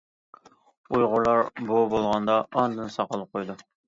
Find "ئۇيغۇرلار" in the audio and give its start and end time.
0.95-1.41